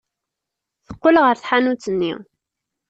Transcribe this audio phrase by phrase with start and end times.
[0.87, 2.13] Teqqel ɣer tḥanut-nni.